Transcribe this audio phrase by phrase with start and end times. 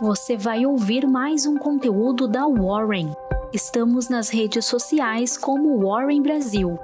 [0.00, 3.14] você vai ouvir mais um conteúdo da Warren.
[3.52, 6.78] Estamos nas redes sociais como Warren Brasil.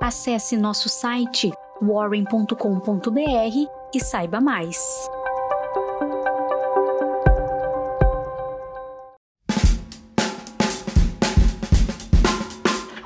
[0.00, 1.50] Acesse nosso site
[1.82, 2.54] warren.com.br
[3.92, 4.78] e saiba mais.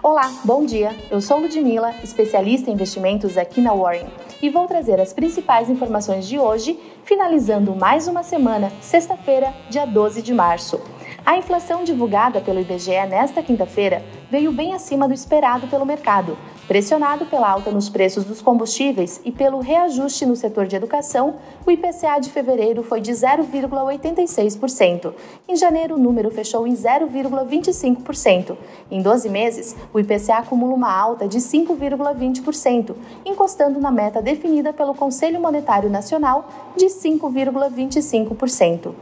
[0.02, 0.94] Olá, bom dia.
[1.10, 4.06] Eu sou Ludmilla, especialista em investimentos aqui na Warren,
[4.44, 10.20] e vou trazer as principais informações de hoje, finalizando mais uma semana, sexta-feira, dia 12
[10.20, 10.78] de março.
[11.24, 16.36] A inflação divulgada pelo IBGE nesta quinta-feira veio bem acima do esperado pelo mercado,
[16.66, 21.34] Pressionado pela alta nos preços dos combustíveis e pelo reajuste no setor de educação,
[21.66, 25.12] o IPCA de fevereiro foi de 0,86%.
[25.46, 28.56] Em janeiro, o número fechou em 0,25%.
[28.90, 32.94] Em 12 meses, o IPCA acumula uma alta de 5,20%,
[33.26, 38.94] encostando na meta definida pelo Conselho Monetário Nacional de 5,25%.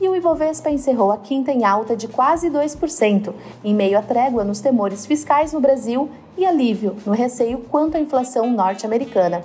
[0.00, 3.32] E o Ibovespa encerrou a quinta em alta de quase 2%,
[3.64, 8.00] em meio à trégua nos temores fiscais no Brasil e alívio no receio quanto à
[8.00, 9.42] inflação norte-americana.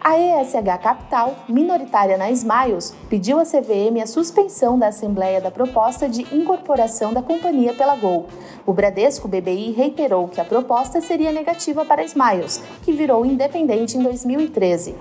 [0.00, 6.08] A ESH Capital, minoritária na Smiles, pediu à CVM a suspensão da Assembleia da proposta
[6.08, 8.26] de incorporação da companhia pela Gol.
[8.64, 13.98] O Bradesco BBI reiterou que a proposta seria negativa para a Smiles, que virou independente
[13.98, 14.94] em 2013.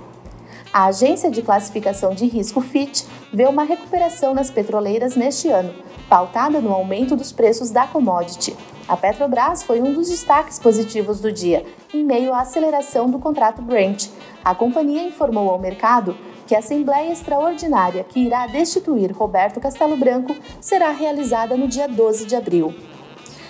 [0.78, 5.74] A agência de classificação de risco Fitch vê uma recuperação nas petroleiras neste ano,
[6.08, 8.56] pautada no aumento dos preços da commodity.
[8.88, 13.60] A Petrobras foi um dos destaques positivos do dia, em meio à aceleração do contrato
[13.60, 14.10] Brent.
[14.46, 20.36] A companhia informou ao mercado que a Assembleia Extraordinária que irá destituir Roberto Castelo Branco
[20.62, 22.72] será realizada no dia 12 de abril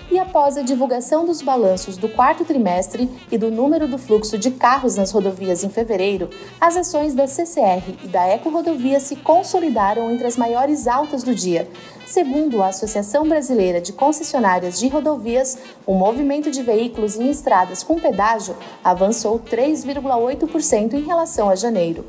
[0.09, 4.51] e após a divulgação dos balanços do quarto trimestre e do número do fluxo de
[4.51, 10.09] carros nas rodovias em fevereiro, as ações da CCR e da Eco Rodovia se consolidaram
[10.11, 11.67] entre as maiores altas do dia.
[12.05, 17.99] Segundo a Associação Brasileira de Concessionárias de Rodovias, o movimento de veículos em estradas com
[17.99, 22.05] pedágio avançou 3,8% em relação a janeiro.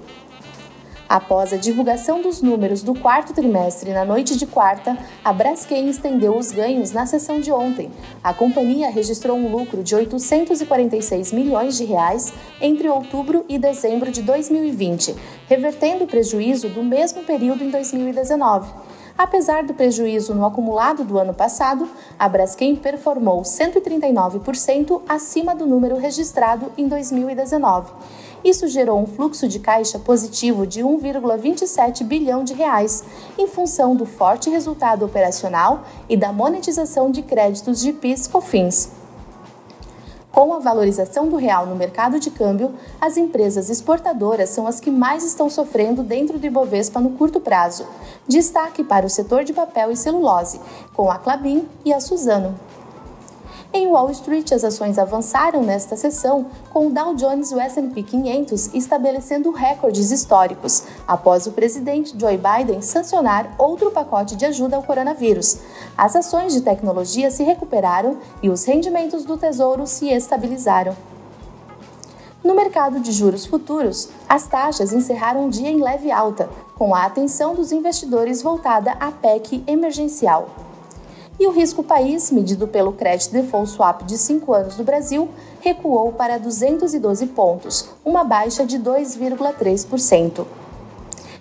[1.09, 6.37] Após a divulgação dos números do quarto trimestre na noite de quarta, a Braskem estendeu
[6.37, 7.91] os ganhos na sessão de ontem.
[8.23, 14.21] A companhia registrou um lucro de 846 milhões de reais entre outubro e dezembro de
[14.21, 18.71] 2020, revertendo o prejuízo do mesmo período em 2019.
[19.17, 25.97] Apesar do prejuízo no acumulado do ano passado, a Braskem performou 139% acima do número
[25.97, 27.91] registrado em 2019.
[28.45, 33.05] Isso gerou um fluxo de caixa positivo de 1,27 bilhão de reais,
[33.37, 38.99] em função do forte resultado operacional e da monetização de créditos de PIS/COFINS.
[40.31, 44.91] Com a valorização do real no mercado de câmbio, as empresas exportadoras são as que
[44.91, 47.85] mais estão sofrendo dentro do Ibovespa no curto prazo.
[48.29, 50.61] Destaque para o setor de papel e celulose,
[50.95, 52.55] com a Clabin e a Suzano.
[53.71, 58.03] Em Wall Street, as ações avançaram nesta sessão, com o Dow Jones e o S&P
[58.03, 64.83] 500 estabelecendo recordes históricos, após o presidente Joe Biden sancionar outro pacote de ajuda ao
[64.83, 65.59] coronavírus.
[65.99, 70.97] As ações de tecnologia se recuperaram e os rendimentos do Tesouro se estabilizaram.
[72.43, 77.05] No mercado de juros futuros, as taxas encerraram o dia em leve alta, com a
[77.05, 80.49] atenção dos investidores voltada à PEC emergencial
[81.39, 85.29] e o risco país, medido pelo Credit Default Swap de 5 anos do Brasil,
[85.61, 90.45] recuou para 212 pontos, uma baixa de 2,3%.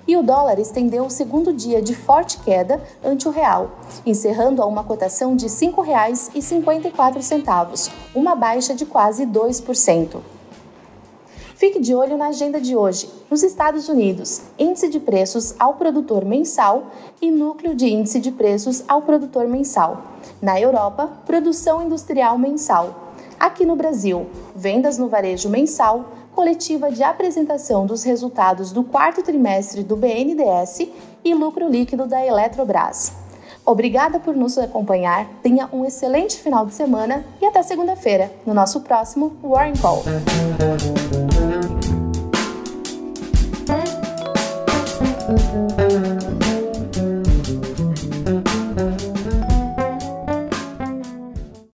[0.08, 3.72] E o dólar estendeu o segundo dia de forte queda ante o real,
[4.06, 10.37] encerrando a uma cotação de R$ 5,54, uma baixa de quase 2%.
[11.58, 13.10] Fique de olho na agenda de hoje.
[13.32, 18.84] Nos Estados Unidos, índice de preços ao produtor mensal e núcleo de índice de preços
[18.88, 20.04] ao produtor mensal.
[20.40, 23.12] Na Europa, produção industrial mensal.
[23.40, 29.82] Aqui no Brasil, vendas no varejo mensal, coletiva de apresentação dos resultados do quarto trimestre
[29.82, 30.92] do BNDES
[31.26, 33.14] e lucro líquido da Eletrobras.
[33.66, 38.82] Obrigada por nos acompanhar, tenha um excelente final de semana e até segunda-feira, no nosso
[38.82, 40.04] próximo Warren Call.